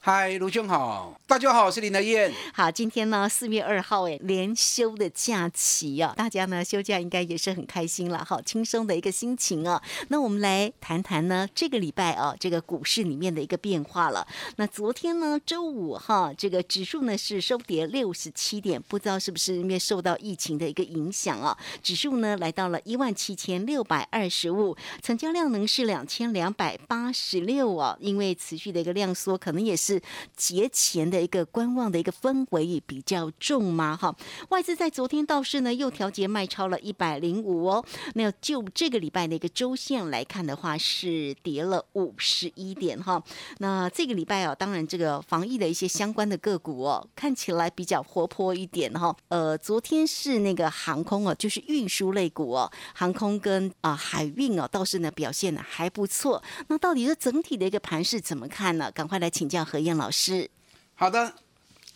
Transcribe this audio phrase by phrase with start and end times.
[0.00, 2.32] 嗨，卢兄好，大家好，我是林德燕。
[2.54, 9.82] 好，今天呢四月二号，哎，连休的假期啊，大家呢休假应该也是很开心了，好轻松的一个心情啊。
[10.06, 14.26] 那我们来谈谈呢这个礼拜啊，这个股市里面的一个变化了。
[14.56, 29.97] 那昨天呢周五哈，这个指数呢是收跌六十七点，不知道是不是因为受到疫情的一个影响啊，指数呢来到了一万七千六百二十五，成交量呢是两千两百八十六啊，因为持续的一个量缩，可能也是。
[30.36, 34.14] 节前的一个观望的一个氛围也比较重嘛，哈，
[34.50, 43.22] 外资在昨天倒是呢又调节卖超了一百零五哦，那就这个礼拜的一个周线来看的话是跌了五十一点哈，
[43.58, 58.90] 那这个礼拜啊，当然这个防疫的一些相关的个股哦，看起来比较活泼一点哈，呃，昨天是那个航空哦，就是运输类股哦，航空跟啊、海运哦，倒是呢表现的还不错，那到底是整体的一个盘势怎么看呢？
[58.92, 60.50] 赶快来请教何燕老师。
[60.94, 61.34] 好的，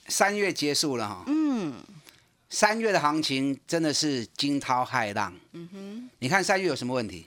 [0.06, 1.24] 三月结束了哈。
[1.26, 1.82] 嗯，
[2.48, 5.34] 三月的行情真的是惊涛骇浪。
[5.52, 7.26] 嗯哼，你看三月有什么问题？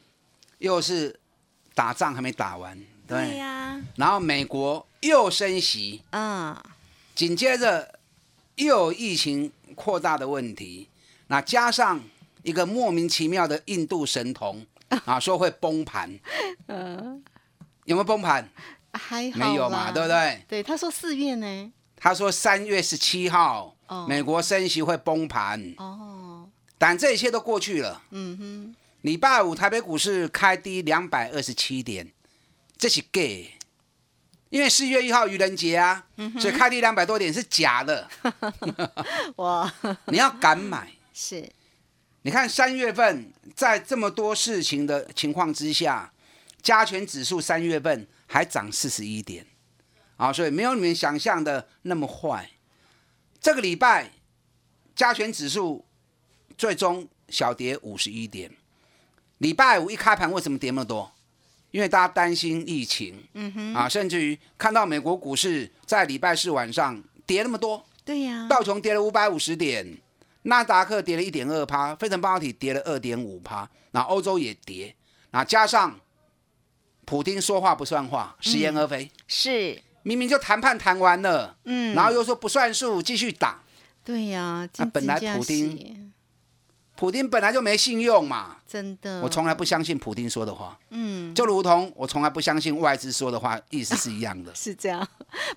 [0.59, 1.20] 又是
[1.73, 6.63] 打仗还没打完，对对呀、然后美国又升息，啊，
[7.13, 8.00] 紧接着
[8.56, 10.88] 又有疫情扩大的问题，
[11.28, 12.00] 那加上
[12.44, 14.66] 一个莫名其妙的印度神童
[15.03, 16.18] 啊，说会崩盘，
[16.68, 17.22] 嗯，
[17.84, 18.50] 有没有崩盘？
[19.08, 20.08] 还好没有嘛，啦对不？
[20.08, 20.46] 对？
[20.48, 21.72] 对，他说四月呢。
[21.98, 28.02] 他说三月十七号，哦美国升息会崩盘，哦，但这一切都过去了。
[28.12, 32.12] 嗯哼，礼拜五台北股市开低两百二十七点，
[32.78, 33.54] 这是 gay，
[34.50, 38.08] 因为四月一号愚人节啊，嗯所以开低两百多点是假的，
[39.38, 39.74] 哇，
[40.08, 40.92] 你要敢买。
[41.14, 41.50] 是，
[42.24, 46.12] 你看三月份在这么多事情的情况之下，
[46.62, 49.46] 加权指数三月份还涨四十一点，
[50.18, 52.51] 啊，所以没有你们想象的那么坏。
[53.40, 54.12] 这个礼拜
[54.94, 55.85] 加权指数
[56.57, 58.51] 最终小跌五十一点。
[59.38, 61.09] 礼拜五一开盘为什么跌那么多？
[61.72, 69.97] 因为大家担心疫情，嗯哼，啊，甚至于看到美国股市在礼拜四晚上跌那么多，对呀、道琼跌了五百五十点，
[70.41, 74.94] 纳达克跌了一点二趴，费城半导体跌了二点五趴，那欧洲也跌，
[75.31, 75.97] 那加上
[77.06, 83.62] 普丁说话不算话，食言而肥，是，明明就谈判谈完了，嗯，然后又说不算数，继续打。
[84.04, 86.14] 对呀、啊本来普丁
[86.96, 91.34] 普丁本来就没信用嘛，真的，我从来不相信普丁说的话，嗯。
[91.36, 94.54] 就如同我从来不相信外资说的话，意思是一样的。
[94.56, 95.06] 是这样，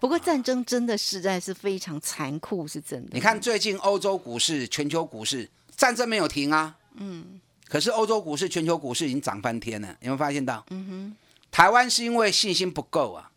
[0.01, 3.11] 不过战争真的实在是非常残酷，是真的。
[3.13, 7.41] 你看最近欧洲股市、全球股市战争没有停啊，嗯。
[7.69, 10.65] 可是欧洲股市、全球股市已经涨翻天了，有没有发现到？
[10.71, 11.17] 嗯哼，
[11.51, 13.33] 台湾是因为信心不够啊，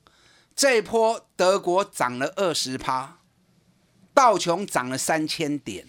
[0.56, 3.18] 这一波德国涨了二十趴，
[4.14, 5.88] 道琼涨了三千点，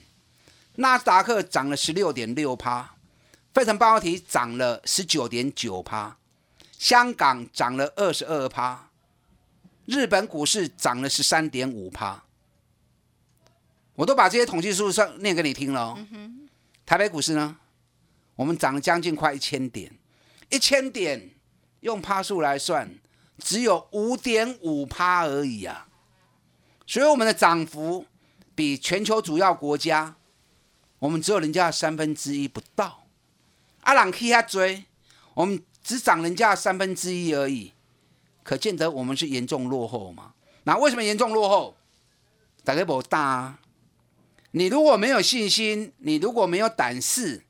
[0.77, 2.95] 纳斯达克涨了十六点六趴，
[3.53, 6.17] 费城半导体涨了十九点九趴，
[6.79, 8.89] 香港涨了二十二趴，
[9.85, 12.25] 日本股市涨了十三点五趴。
[13.95, 15.99] 我都把这些统计数算念给你听了、哦。
[16.87, 17.59] 台北股市呢，
[18.37, 19.93] 我们涨了将近快一千点，
[20.49, 21.31] 一千点
[21.83, 22.99] 用趴数来算，
[23.39, 25.87] 只有五点五趴而已啊。
[26.87, 28.07] 所以我们的涨幅
[28.55, 30.17] 比全球主要国家，
[30.99, 33.05] 我们只有人家的三分之一不到。
[33.83, 34.85] 阿朗 K 下追，
[35.35, 37.73] 我们只涨人家三分之一而已，
[38.43, 40.35] 可见得我们是严重落后嘛？
[40.65, 41.77] 那为什么严重落后？
[42.65, 43.59] 大概不大啊。
[44.53, 47.43] 你如果没有信心，你如果没有胆识，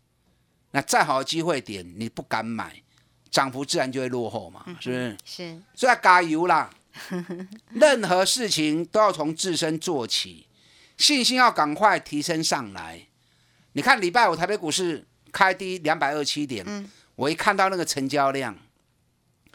[0.70, 2.81] 那再好的机会点你不敢买，
[3.32, 5.16] 涨幅自然就会落后嘛，是不是？
[5.24, 6.70] 是所以要加油啦！
[7.72, 10.46] 任何事情都要从自身做起，
[10.98, 13.06] 信心要赶快提升上来。
[13.72, 18.54] 你看礼拜五台北股市开低两百二七点，我一看到那个成交量，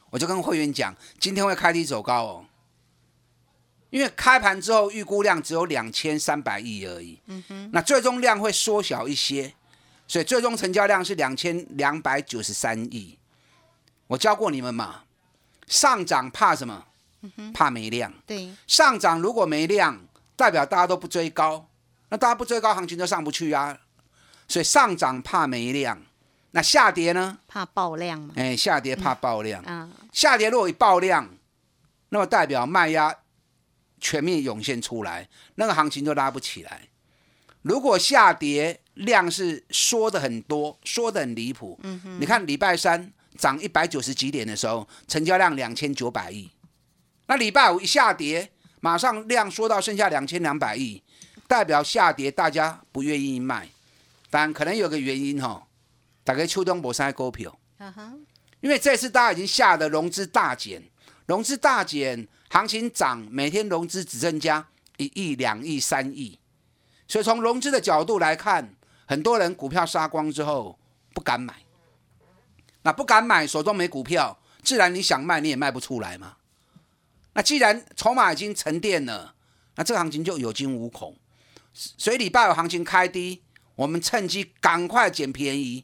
[0.10, 2.46] 我就跟会员讲，今天会开低走高哦。
[3.92, 7.20] 因为开盘之后预估量只有两千三百亿而已，
[7.72, 9.54] 那最终量会缩小一些，
[10.08, 13.18] 所以最终成交量是两千两百九十三亿。
[14.08, 15.04] 我教过你们嘛，
[15.68, 16.86] 上涨怕什么？
[17.54, 18.14] 怕没量。
[18.26, 20.06] 对，上涨如果没量，
[20.36, 21.68] 代表大家都不追高，
[22.10, 23.78] 那大家不追高，行情就上不去啊。
[24.48, 26.02] 所以上涨怕没量，
[26.52, 27.40] 那下跌呢？
[27.48, 28.34] 怕爆量嘛。
[28.38, 29.62] 哎，下跌怕爆量。
[29.64, 31.30] 啊，下跌如果一爆量，
[32.10, 33.14] 那么代表卖压
[34.00, 36.88] 全面涌现出来，那个行情就拉不起来。
[37.64, 46.50] 如果下跌量是缩的很多，缩的很离谱，嗯你看礼拜三涨一百九十几点的时候，成交量两千九百亿，
[47.28, 51.02] 那礼拜五一下跌，马上量缩到剩下两千两百亿，
[51.48, 53.70] 代表下跌大家不愿意卖，
[54.30, 55.68] 但可能有个原因哈，
[56.24, 57.58] 大概秋冬博三股票。
[58.60, 60.84] 因为这次大家已经吓得融资大减，
[61.28, 64.68] 融资大减，行情涨，每天融资只增加
[64.98, 66.40] 一亿、两亿、三亿，
[67.08, 68.74] 所以从融资的角度来看，
[69.06, 70.80] 很多人股票杀光之后
[71.14, 71.54] 不敢买，
[72.88, 76.38] 那不敢买，手中没股票，自然你想卖你也卖不出来嘛。
[77.34, 79.36] 那既然筹码已经沉淀了，
[79.76, 81.18] 那这个行情就有惊无恐，
[81.74, 83.44] 所以礼拜五行情开低，
[83.76, 85.84] 我们趁机赶快捡便宜，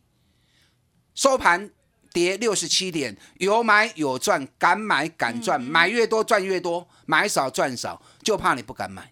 [1.14, 1.70] 收盘
[2.14, 9.12] 跌六十七点，有买有赚，敢买敢赚，买越多赚越多，买少赚少，就怕你不敢买。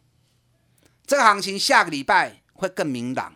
[1.06, 3.36] 这个行情下个礼拜会更明朗。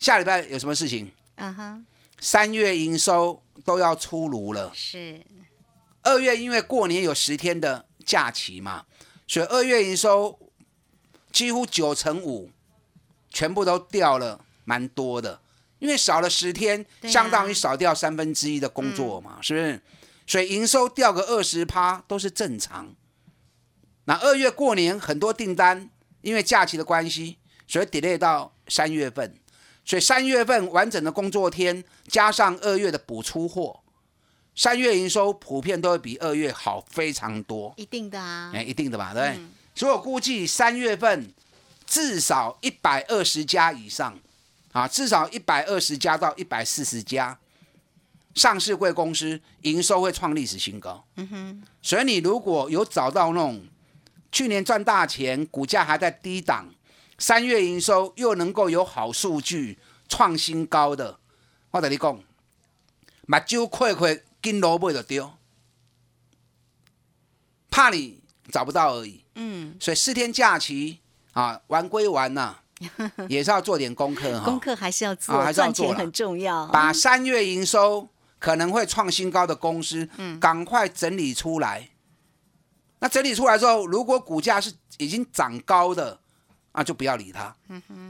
[0.00, 1.12] 下礼拜有什么事情？
[1.36, 1.80] 啊哈，
[2.20, 5.24] 三月营收都要出炉了，是，
[6.02, 8.86] 二月因为过年有十天的假期嘛，
[9.26, 10.38] 所以二月营收
[11.30, 12.50] 几乎九成五
[13.30, 15.40] 全部都掉了，蛮多的。
[15.78, 19.80] 因为少了十天，啊相当于少掉三分之一的工作嘛，是不是？
[20.26, 22.94] 所以营收掉个二十趴都是正常。
[24.06, 25.88] 那二月过年很多订单
[26.22, 27.38] 因为假期的关系，
[27.68, 29.38] 所以 delay 到三月份，
[29.88, 33.80] 所以三月份完整的工作天加上二月的补出货，
[34.54, 37.72] 三月营收普遍都会比二月好非常多。
[37.78, 39.42] 一定的啊哎、，一定的吧，对不对？
[39.42, 41.32] 嗯所以我估计三月份
[41.86, 44.18] 至少一百二十家以上，
[44.72, 47.38] 啊，至少一百二十家到一百四十家
[48.34, 51.02] 上市贵公司营收会创历史新高。
[51.16, 53.64] 嗯哼，所以你如果有找到那种
[54.30, 56.68] 去年赚大钱，股价还在低档，
[57.18, 59.78] 三月营收又能够有好数据
[60.08, 61.18] 创新高的，
[61.72, 62.14] 我跟你讲，
[63.26, 65.32] 目睭快快金萝卜就丢，
[67.70, 69.24] 怕你找不到而已。
[69.34, 71.00] 嗯，所以四天假期
[71.32, 72.56] 啊，玩归玩呐、
[73.28, 74.44] 也是要做点功课哈。
[74.44, 76.66] 功课还是要做，啊还是要赚做很重要。
[76.68, 80.08] 把三月营收可能会创新高的公司，
[80.40, 81.90] 赶快整理出来。
[83.00, 86.20] 那整理出来之后，如果股价是已经涨高的，
[86.72, 87.54] 那就不要理它，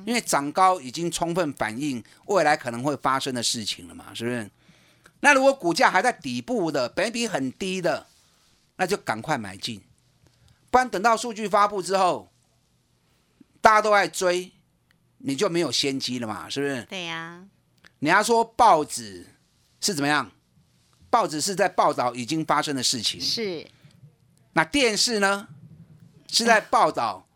[0.04, 4.50] 因为涨高已经充分反映未来可能会发生的事情了嘛，是不是？
[5.20, 8.06] 那如果股价还在底部的，本比很低的，
[8.76, 9.82] 那就赶快买进，
[10.70, 12.30] 不然等到数据发布之后，
[13.60, 14.52] 大家都爱追，
[15.18, 16.82] 你就没有先机了嘛，是不是？
[16.84, 17.46] 对呀，
[18.00, 19.26] 人家说报纸
[19.80, 20.30] 是怎么样？
[21.10, 23.66] 报纸是在报道已经发生的事情，是
[24.52, 25.48] 那电视呢
[26.28, 27.26] 是在报道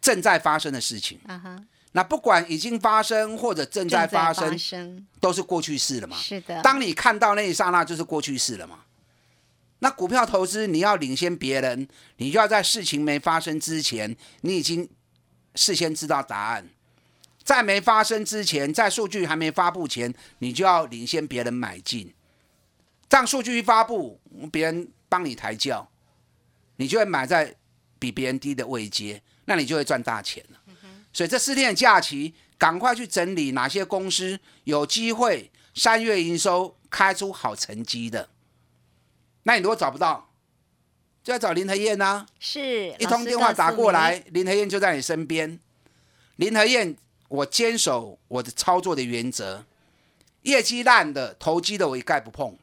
[0.00, 1.18] 正在发生的事情。
[1.26, 6.16] 啊哈，那不管已经发生或者正在发生，生都是过去式了嘛。
[6.16, 8.80] 是的，当你看到那一刹那，就是过去式了嘛。
[9.80, 11.88] 那股票投资你要领先别人，
[12.18, 14.88] 你就要在事情没发生之前，你已经
[15.54, 16.68] 事先知道答案。
[17.42, 22.12] 在没发生之前，在数据还没发布前，你就要领先别人买进。
[23.08, 24.20] 这样数据一发布，
[24.52, 25.90] 别人帮你抬轿，
[26.76, 27.56] 你就会买在
[27.98, 30.74] 比别人低的位阶，那你就会赚大钱了。
[31.12, 38.28] 所以这四天的假期，赶快去整理哪些公司有机会三月营收开出好成绩的。
[39.42, 40.30] 那你如果找不到，
[41.24, 45.58] 就要找林和燕呐、是一通电话打过，来，林和燕就在你身边。
[46.36, 49.64] 林和燕，我坚守我的操作的原则，
[50.42, 52.56] 业绩烂的、投机的我一概不碰。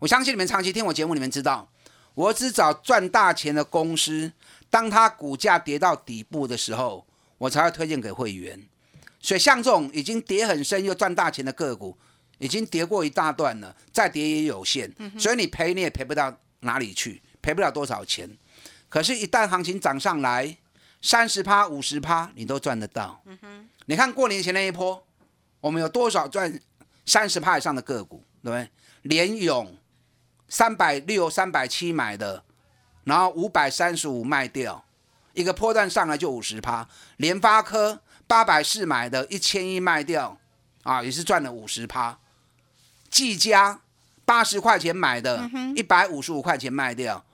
[0.00, 1.70] 我相信你们长期听我节目，你们知道，
[2.14, 4.32] 我只找赚大钱的公司，
[4.70, 7.06] 当它股价跌到底部的时候，
[7.38, 8.68] 我才会推荐给会员。
[9.20, 11.96] 所以像这种已经跌很深又赚大钱的个股，
[12.38, 18.30] 已经跌过一大段了，再跌也有限，所以你赔你也赔不到哪里去，赔不了多少钱。
[18.88, 20.56] 可是，一旦行情涨上来，
[21.02, 23.22] 三十趴、五十趴，你都赚得到。
[23.86, 25.04] 你看过年前那一波，
[25.60, 26.58] 我们有多少赚
[27.04, 28.70] 三十趴以上的个股，对不对？
[29.02, 29.76] 联勇
[30.48, 32.44] 三百六、三百七买的，
[33.08, 34.84] 然后五百三十五卖掉，
[35.32, 36.86] 一个波段上来就五十趴。
[37.16, 40.38] 联发科八百四买的，一千一卖掉，
[40.82, 42.18] 啊，也是赚了五十趴。
[43.08, 43.80] 技嘉
[44.26, 47.24] 八十块钱买的，一百五十五块钱卖掉，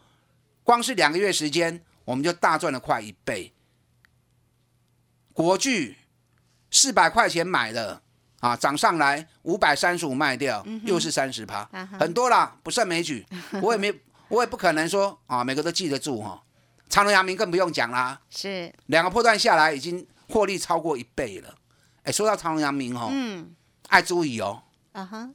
[0.63, 3.53] 光是两个月时间，我们就大赚了快一倍。
[5.33, 5.97] 国巨
[6.71, 8.01] 四百块钱买的
[8.39, 13.27] 啊，涨上来五百三十五卖掉，又是三十趴啊，很多啦，不胜枚举。
[13.61, 13.93] 我也没，
[14.35, 16.43] 我也不可能说啊，每个都记得住哈。
[16.89, 21.55] 长隆、阳明更不用讲啦，是，两个破段下来已经获利超过一倍了。
[22.03, 23.55] 哎，说到长隆、阳明哦，嗯，
[23.89, 24.63] 爱注意哦，
[24.93, 25.31] 啊哈，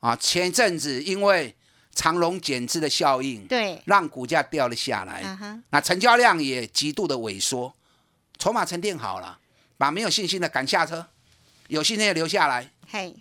[0.00, 1.54] 啊，前一阵子因为
[1.92, 7.74] 长隆减资的效应，对，让股价掉了下来，啊哈，那成交量也极度的萎缩，
[8.38, 9.38] 筹码沉淀好了，
[9.76, 11.06] 把没有信心的赶下车，
[11.68, 12.70] 有信心的留下来。
[12.88, 13.14] 嘿，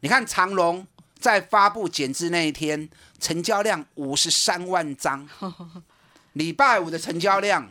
[0.00, 0.86] 你看长隆
[1.24, 2.86] 在发布减资那一天，
[3.18, 5.26] 成交量五十三万张，
[6.34, 7.70] 礼拜五的成交量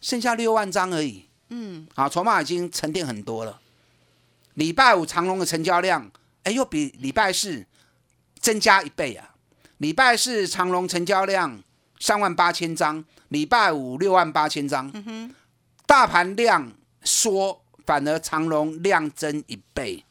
[0.00, 1.26] 剩下六万张而已。
[1.48, 3.60] 嗯，好，筹码已经沉淀很多了。
[4.54, 6.12] 礼拜五长隆的成交量，
[6.44, 7.66] 哎，又比礼拜四
[8.38, 9.34] 增加一倍啊！
[9.78, 11.60] 礼拜四长隆成交量
[11.98, 14.92] 三万八千张，礼拜五六万八千张。
[15.86, 20.04] 大盘量缩，反而长隆量增一倍，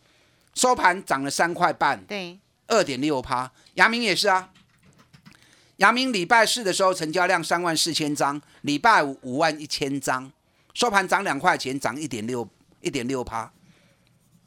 [0.58, 3.52] 收盘涨了三块半，对，二点六趴。
[3.76, 4.50] 阳明也是啊，
[5.76, 10.32] 阳明礼拜四的时候成交量三万四千张，礼拜五五万一千张，
[10.74, 12.50] 收盘涨两块钱，涨一点六
[12.82, 13.54] 一点六趴。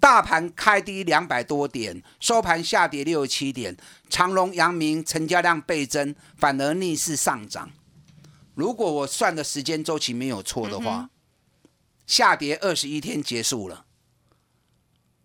[0.00, 3.76] 大盘开低两百多点，收盘下跌六十七点。
[4.08, 7.70] 长隆、阳明成交量倍增，反而逆势上涨。
[8.56, 11.08] 如果我算的时间周期没有错的话，
[12.04, 13.84] 下跌二十一天结束了。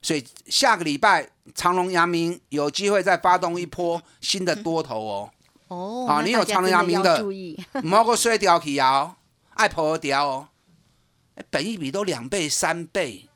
[0.06, 5.32] 所以下个礼拜长隆、阳明有机会再发动一波新的多头哦。
[5.70, 9.16] 哦，好那大家你有长隆阳明的注意，毛个衰掉去哦，
[9.56, 10.48] 爱破掉哦，
[11.34, 13.28] 哎本一比都两倍三倍，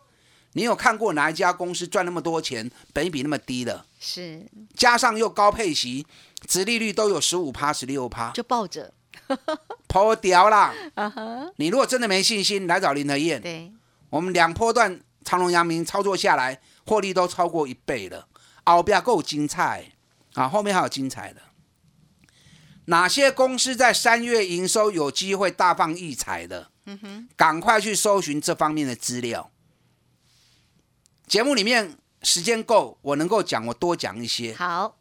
[0.54, 3.84] 你有看过哪一家公司赚那么多钱，本一比那么低的？
[4.00, 4.46] 是，
[4.76, 6.06] 加上又高配息，
[6.48, 8.94] 殖利率都有十五趴、十六趴，就抱着，
[9.90, 10.72] 破掉啦！
[10.94, 13.72] 啊哈，你如果真的没信心，来找林和燕，对，
[14.12, 18.28] 我们两波段长隆、阳明操作下来，获利都超过一倍了，
[18.66, 19.92] 后边够精彩
[20.34, 20.50] 啊！
[20.50, 21.42] 后面还有精彩的。
[22.86, 27.30] 哪些公司在三月营收有机会大放异彩的哼？
[27.36, 29.52] 赶快去搜寻这方面的资料。
[31.28, 34.56] 节目里面时间够，我能够讲，我多讲一些。
[34.56, 34.98] 好，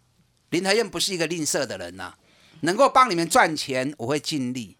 [0.50, 2.16] 林台燕不是一个吝啬的人呐、
[2.60, 4.76] 能够帮你们赚钱，我会尽力。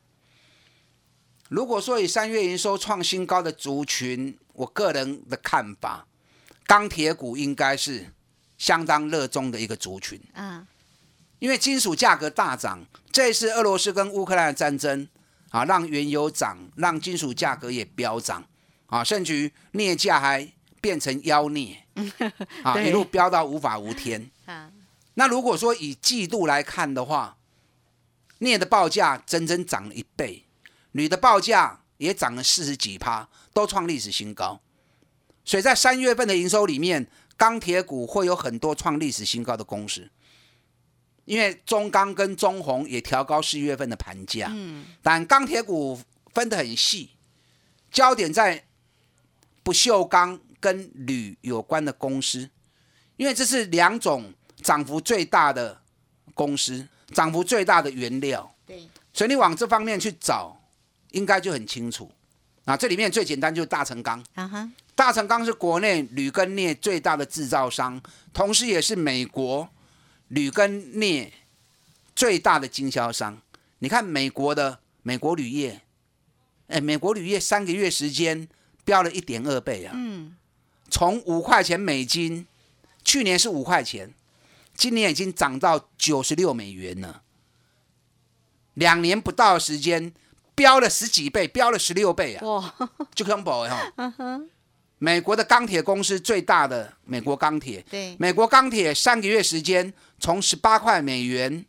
[1.49, 6.07] 如果说以三月营收创新高的族群，我个人的看法，
[6.67, 8.13] 钢铁股应该是
[8.57, 10.67] 相当热衷的一个族群，啊，
[11.39, 15.07] 因为金属价格大涨，这一次俄罗斯跟乌克兰的战争
[15.51, 18.45] 啊，让原油涨，让金属价格也飙涨
[18.87, 21.85] 啊，甚至于镍价还变成妖孽
[22.65, 24.29] 啊，一路飙到无法无天。
[24.47, 24.73] 啊，
[25.15, 27.37] 那如果说以季度来看的话，
[28.41, 30.45] 镍的报价整整涨了一倍，
[30.91, 34.59] 铝的报价也涨了四十几趴，都创历史新高。
[35.45, 40.11] 所以在三月份的营收里面，钢铁股会有很多创历史新高的公司，
[41.25, 44.49] 因为中钢跟中红也调高四月份的盘价。
[44.51, 46.01] 嗯，但钢铁股
[46.35, 47.11] 分得很细，
[47.91, 48.65] 焦点在
[49.63, 52.51] 不锈钢跟铝有关的公司，
[53.17, 55.81] 因为这是两种涨幅最大的
[56.35, 60.58] 公司，涨幅最大的原料，对，所以你往这方面去找，
[61.11, 62.11] 应该就很清楚。
[62.65, 67.99] 啊，这里面最简单就是大成钢，啊哈，大成钢是国内铝跟镍最大的制造商，
[68.33, 69.67] 同时也是美国
[70.29, 71.33] 铝跟镍
[72.15, 73.41] 最大的经销商。
[73.79, 75.81] 你看美国的美国铝业，
[76.67, 78.47] 哎，美国铝业三个月时间
[78.85, 80.37] 飙了一点二倍啊，嗯，
[80.91, 82.47] 从五块钱美金，
[83.03, 84.13] 去年是五块钱，
[84.75, 87.23] 今年已经涨到九十六美元了。
[88.75, 90.13] 两年不到的时间，
[90.59, 92.45] 飙了十几倍，飙了十六倍啊！
[92.45, 92.75] 哇，
[93.15, 94.41] 就恐怖的哈。
[94.99, 101.65] 美国的钢铁公司最大的美国钢铁，对，美国钢铁三个月时间从十八块美元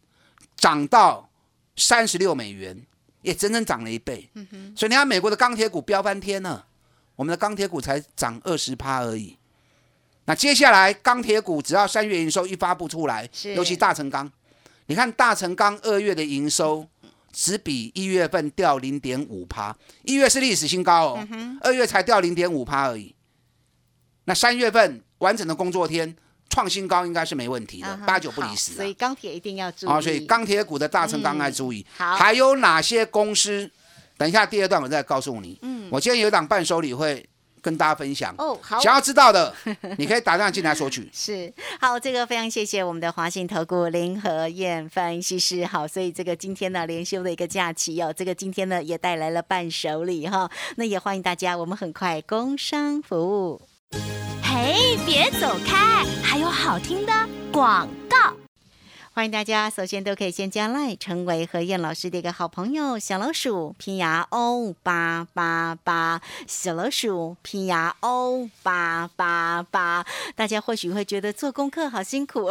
[0.56, 1.30] 涨到
[1.76, 2.76] 三十六美元，
[3.22, 4.28] 也整整涨了一倍。
[4.76, 6.66] 所以你看美国的钢铁股飙翻天了，
[7.16, 9.38] 我们的钢铁股才涨二十趴而已。
[10.26, 14.32] 那接下来钢铁股只要三月营收一发布出来，尤其大成钢，
[14.88, 16.88] 你看大成钢二月的营收
[17.32, 21.28] 只比一月份掉零点五趴，一月是历史新高哦，
[21.62, 23.16] 二月才掉零点五趴而已。
[24.26, 26.16] 那三月份完整的工作天
[26.50, 29.90] 创新高，应该是没问题的，八九不离好十所以钢铁一定要注意。
[29.90, 30.02] 啊。
[30.02, 31.86] 所以钢铁股的大成钢要注意。
[31.96, 33.70] 好还有哪些公司？
[34.18, 35.58] 等一下第二段我再告诉你。
[35.62, 37.28] 嗯我今天有一档伴手礼会
[37.62, 38.34] 跟大家分享。
[38.38, 38.80] 哦，好。
[38.80, 39.54] 想要知道的，
[39.98, 41.10] 你可以打电话进来索取。
[41.14, 45.66] 是好，这个非常谢谢我们的华信投顾林和燕分析师。
[45.66, 53.62] 好，所以这个今天呢连休的一个假期哦，这个今天呢也带来了伴手礼哈，那也欢迎大家，我们很快工商服务。
[54.44, 57.14] 嘿，别走开，还有好听的
[57.52, 58.49] 广告。
[59.20, 62.98] 欢迎大家，首先都可以先加赖，成为何燕老师的一个好朋友。
[62.98, 70.06] 小老鼠拼牙 O 八八八，小老鼠拼牙 O 八八八。
[70.38, 72.50] 大家或许会觉得做功课好辛苦，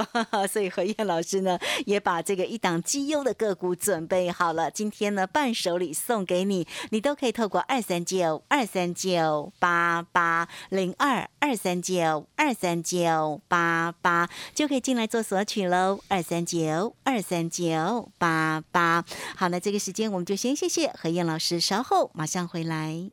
[0.53, 4.71] 所以何燕老师呢也把这个一档绩优的个股准备好了。
[4.71, 16.01] 今天呢伴手礼送给你，你都可以透过二三九二三九八八零二二三九二三九八八就可以进来做索取喽。
[16.09, 16.58] 二三九
[17.05, 19.05] 二三九八八。
[19.37, 23.11] 好，那这个时间我们就先谢谢何燕老师，稍后马上回来。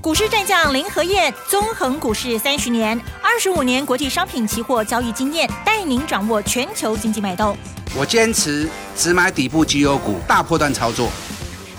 [0.00, 7.56] 股市战将林和燕，纵横股市三十年，二十五年国际商品期货交易经验，带您掌握全球经济脉动。
[7.96, 11.08] 我坚持只买底部绩优股，大波段操作。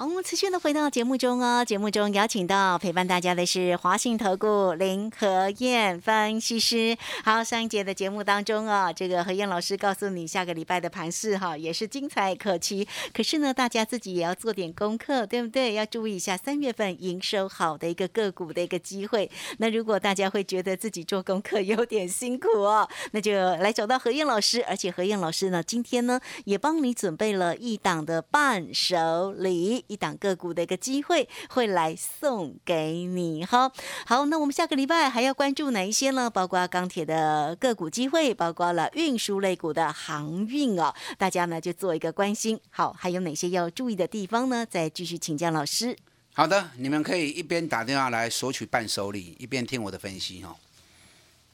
[0.00, 1.62] 好，我们持续的回到节目中哦。
[1.62, 6.96] 节目中邀请到陪伴大家的是华信投顾林和燕分析师。
[7.22, 12.88] 好，上一节的节目当中啊，这个何燕老师告诉你下个礼拜的盘势哈，也是精彩可期。
[13.12, 15.74] 可是呢，大家自己也要做点功课，对不对？
[15.74, 19.30] 要注意一下三月份营收好的一个个股的一个机会。
[19.58, 29.84] 那如果大家会觉得自己做功课有点辛苦哦，那就来找到何燕老师，而且何燕老师呢，今天呢也帮你准备了一档的伴手礼。
[29.90, 33.70] 一档个股的一个机会会来送给你哈。
[34.06, 36.30] 好，那我们下个礼拜还要关注哪一些呢？
[36.30, 42.60] 包括钢铁的个股机会，包括了运输类股的航运哦，大家呢就做一个关心。
[42.70, 44.64] 好，还有哪些要注意的地方呢？
[44.64, 45.96] 再继续请教老师。
[46.32, 50.56] 好的，你们可以一边打电话来索取伴手礼，一边听我的分析哈。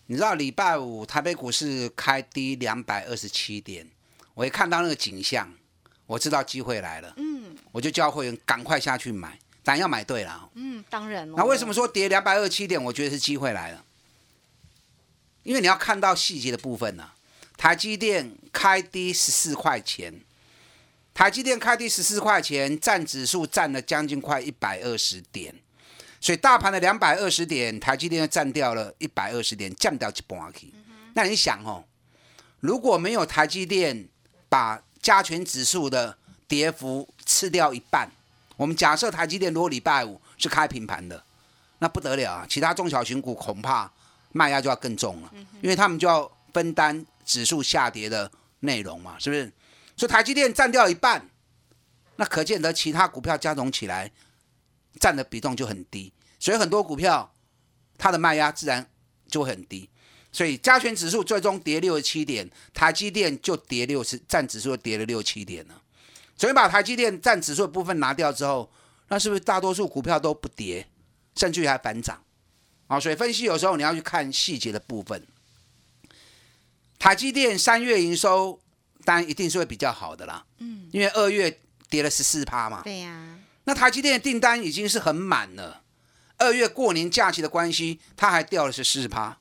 [0.09, 3.89] 你知道礼拜五台北股市开低两百二十七点，
[4.35, 5.51] 我一看到那个景象，
[6.07, 10.51] 我知道机会来了，嗯，我就叫会员赶快下去买，当然要买对了。
[10.55, 12.83] 嗯，当然那为什么说跌两百二十七点？
[12.83, 13.85] 我觉得是机会来了，
[15.43, 17.11] 因为你要看到细节的部分呢、
[17.57, 20.21] 台积电开低十四块钱，
[21.13, 25.55] 台积电开低十四块钱，占指数占了将近快一百二十点，
[26.21, 30.73] 所以大盘的两百二十点，台积电占掉了一百二十点，降掉一半去。
[31.15, 31.85] 那你想哦，
[32.61, 34.09] 如果没有台积电
[34.49, 38.11] 把加权指数的跌幅吃掉一半，
[38.57, 41.23] 我们假设台积电如果礼拜五是开平盘的，
[41.79, 42.47] 那不得了啊！
[42.49, 43.89] 其他中小型股恐怕
[44.33, 45.31] 卖压就要更重了，
[45.63, 49.45] 因为他们就要分担指数下跌的内容嘛，是不是？
[49.97, 51.25] 所以台积电占掉一半，
[52.17, 54.11] 那可见得其他股票加总起来
[54.99, 57.33] 占的比重就很低，所以很多股票
[57.97, 58.85] 它的卖压自然
[59.29, 59.89] 就会很低。
[60.37, 65.81] 所以加权指数最终跌六十七点，台积电就跌六十，占指数跌了六七点了。
[66.37, 68.71] 所以把台积电占指数的部分拿掉之后，
[69.09, 70.87] 那是不是大多数股票都不跌，
[71.37, 72.23] 甚至于还反涨？
[72.87, 75.27] 啊，所以分析有时候你要去看细节的部分。
[76.99, 78.61] 台积电三月营收
[79.07, 85.81] 当然一定是会比较好的啦，嗯，因为二月跌了十四趴嘛，对呀、那台积电的订单已经是很满了，
[86.37, 89.39] 二月过年假期的关系，它还掉了十四趴，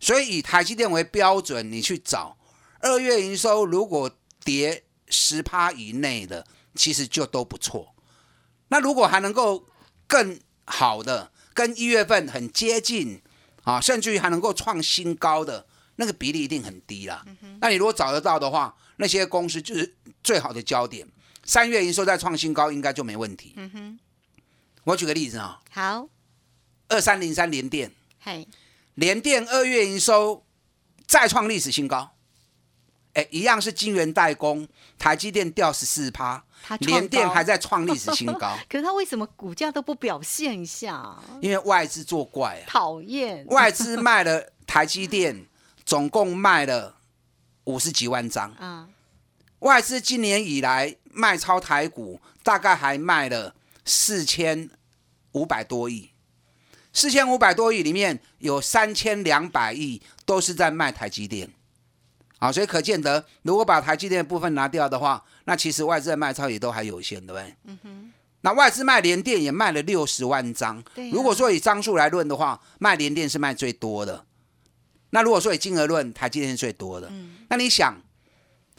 [0.00, 2.36] 所以以台积电为标准，你去找
[2.80, 4.10] 二月营收如果
[4.44, 7.94] 跌十趴以内的，其实就都不错。
[8.68, 9.66] 那如果还能够
[10.06, 13.20] 更好的，跟一月份很接近
[13.64, 17.24] 啊，甚至于还能够创新高的那个比例一定很低啦。
[17.60, 21.08] 那你如果找得到的话，那些公司就是最好的焦点。
[21.44, 23.54] 三月营收再创新高，应该就没问题。
[24.84, 26.08] 我举个例子啊，好，
[26.88, 28.46] 二三零三联电，嘿，
[28.98, 30.44] 联电二月营收
[31.06, 32.16] 再创历史新高，
[33.14, 34.66] 哎，一样是晶圆代工，
[34.98, 36.44] 台积电掉十四趴
[36.80, 41.16] 联电还在创历史新高， 可是它为什么股价都不表现一下？
[41.40, 45.46] 因为外资作怪啊，讨厌，外资卖了台积电，
[45.84, 46.96] 总共卖了
[47.64, 48.88] 五十几万张，啊，
[49.60, 54.68] 外资今年以来卖超台股，大概还卖了四千
[55.30, 56.10] 五百多亿，
[56.98, 61.48] 四千五百多亿里面有三千两百亿都是在卖台积电。
[62.40, 67.54] 好，所以可见得，如果把台积电的部分拿掉的话，那其实外资的卖超也都还有限，对不对？
[67.66, 68.12] 嗯哼。
[68.40, 70.78] 那外资卖联电也卖了六十万张。
[70.78, 74.24] 啊如果说以张数来论的话，卖联电是卖最多的。
[75.10, 77.08] 那如果说以金额论，台积电是最多的。
[77.48, 77.94] 那你想，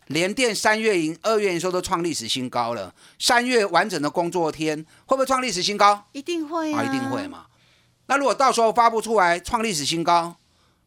[0.08, 6.05] 联电三月营、二月营收都创历史新高了，三月完整的工作天会不会创历史新高？
[6.12, 7.25] 一定会啊，啊，一定会。
[7.29, 7.45] 嘛。
[8.10, 10.36] 那如果到时候发布出来创历史新高，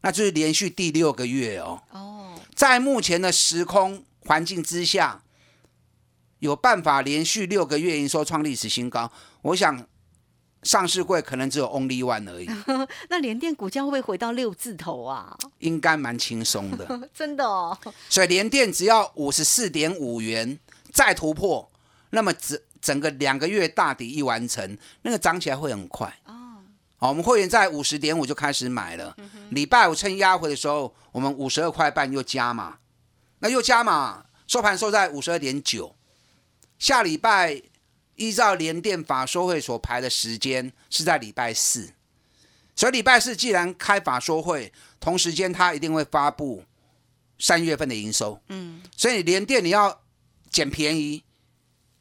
[0.01, 1.81] 那就是连续第六个月哦。
[1.91, 5.23] 哦，在目前的时空环境之下，
[6.39, 9.09] 有办法连续六个月营收创历史新高，
[9.41, 9.87] 我想
[10.63, 12.49] 上市柜可能只有 Only One 而已，
[13.07, 15.37] 那联电股价会不会回到六字头啊？
[15.59, 16.85] 应该蛮轻松的。
[17.15, 17.77] 真的哦，
[18.09, 20.59] 所以联电只要五十四点五元
[20.91, 21.71] 再突破，
[22.09, 26.13] 那么整整个两个月大底一完成，那个涨起来会很快。
[26.25, 26.42] 哦，
[27.03, 29.13] 好，我们会员在五十点五就开始买了，
[29.49, 32.77] 礼拜五趁压回的时候，我们五十二块半又加码，
[33.39, 35.97] 那又加码，收盘收在五十二点九。
[36.79, 37.61] 下礼拜
[38.15, 41.91] 依照联电法说会所排的时间是在礼拜四，
[42.73, 46.63] 所以礼拜四既然开法说会，同时间它一定会发布
[47.37, 49.99] 三月份的营收，嗯，所以联电你要
[50.49, 51.25] 捡便宜，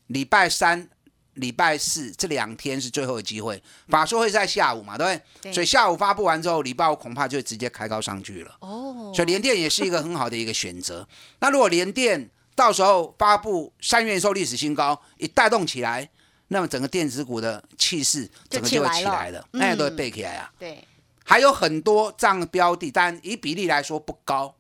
[0.07, 0.88] 礼拜三、
[1.35, 3.62] 礼拜四这两天是最后的机会。
[3.88, 5.51] 法说会在下午嘛，对不对？
[5.51, 8.57] 对所以下午发布完之后，礼拜五恐怕就会直接开高上去了。
[8.61, 11.07] 哦，所以联电也是一个很好的一个选择。
[11.40, 16.09] 那如果联电到时候发布三月收历史新高，一带动起来，
[16.49, 20.53] 那么整个电子股的气势整个就会起来了，嗯那也都会背起来啊。
[20.59, 20.87] 对，
[21.25, 24.55] 还有很多这样的标的，但以比例来说不高。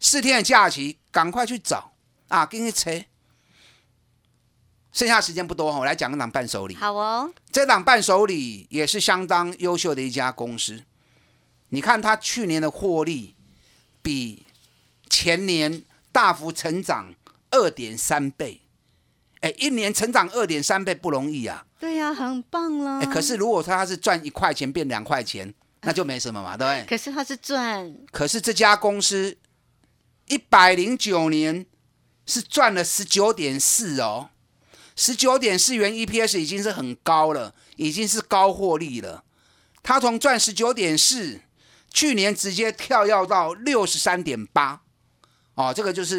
[0.00, 1.92] 四天的假期，赶快去找
[2.28, 3.06] 啊，给你切。
[4.92, 6.74] 剩下时间不多哈，我来讲一档伴手礼。
[6.74, 10.82] 好哦，这档伴手礼也是相当优秀的一家公司。
[11.68, 13.34] 你看它去年的获利
[14.00, 14.46] 比
[15.10, 17.14] 前年大幅成长
[17.50, 18.62] 二点三倍，
[19.40, 21.66] 哎，一年成长二点三倍不容易啊。
[21.78, 23.00] 对呀、很棒了。
[23.00, 26.84] 哎，可是如果说它是赚一块钱变两块钱，那就没什么嘛，对不对？
[26.88, 29.36] 可是它是赚可是这家公司
[30.26, 31.64] 一百零九年
[32.26, 34.30] 是赚了十九点四哦，
[34.98, 39.22] 十九点四元 EPS 已经是很高了，已经是高获利了。
[39.80, 41.40] 它从赚十九点四，
[41.94, 44.82] 去年直接跳跃到六十三点八，
[45.54, 46.18] 哦，这个就是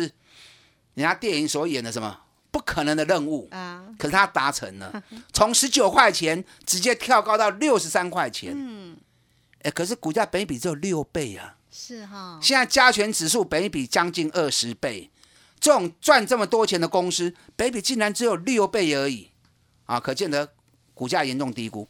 [0.94, 8.54] 人家电影所演的什么不可能的任务，啊，可是它达成了，从十九块钱直接跳高到六十三块钱。
[8.56, 8.96] 嗯，
[9.64, 11.58] 哎，可是股价本益比只有六倍啊。
[11.70, 15.12] 是哈，现在加权指数本益比将近二十倍，
[15.60, 19.32] 这种赚这么多钱的公司，本益比竟然只有六倍而已，
[19.86, 20.54] 啊，可见得
[20.94, 21.90] 股价严重低估。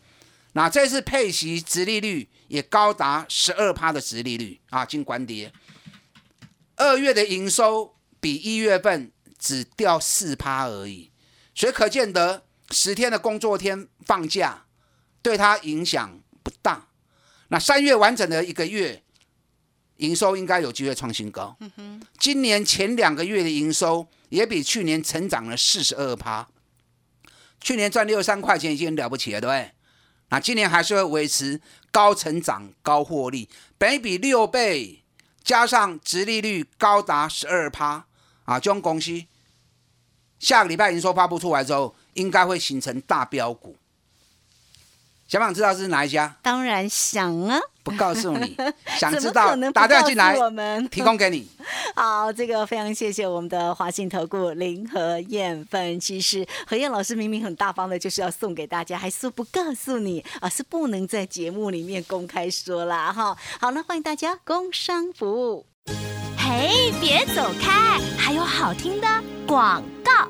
[0.54, 5.54] 那这次配息殖利率也高达十二趴的殖利率啊，经管跌。
[6.76, 11.12] 二月的营收比一月份只掉四趴而已，
[11.54, 14.66] 所以可见得十天的工作天放假
[15.22, 16.88] 对它影响不大。
[17.50, 19.04] 那三月完整的一个月，
[20.00, 21.56] 营收应该有机会创新高。
[22.20, 26.48] 今年前两个月的营收也比去年成长了四十二趴。
[27.62, 29.72] 去年赚六十三块钱已经很了不起了，对不对？
[30.30, 31.60] 那今年还是会维持
[31.92, 35.04] 高成长、高获利，本比六倍，
[35.44, 38.06] 加上殖利率高达十二趴
[38.46, 38.60] 啊！
[38.60, 39.26] 这种公司
[40.38, 43.76] 下个礼拜营收发布出来之后，应该会形成大标股。
[45.30, 46.36] 想不想知道是哪一家？
[46.42, 48.58] 当然想啊，不告诉你，
[48.98, 51.48] 想知道打电话进来我们提供给你。
[51.96, 63.38] 好，这个非常谢谢我们的华信投顾林和燕分析师何燕老师，明明很大方的，就是要送给大家，还说不告诉你啊，是不能在节目里面公开说啦哈。
[63.62, 65.68] 好，那欢迎大家工商服务。
[66.40, 69.08] 嘿，别走开，还有好听的
[69.46, 70.28] 广告。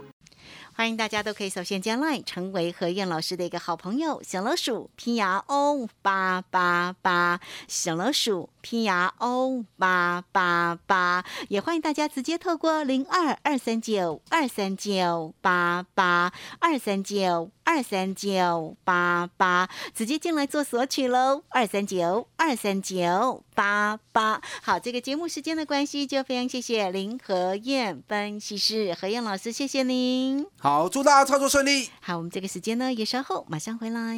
[0.79, 24.41] 欢迎大家都可以首先加 line 成为何燕老师的一个好朋友，小老鼠拼牙 O 八八八，小老鼠拼牙 O 八八八，也欢迎大家直接透过零二二三九二三九八八二三九二三九八八直接进来做索取喽，二三九二三九八八。
[24.63, 30.47] 好，这个节目时间的关系，就非常谢谢林和燕分析师何燕老师，谢谢您。
[30.57, 31.91] 好，祝大家操作顺利。
[32.01, 34.17] 好，我们这个时间呢也稍后马上回来。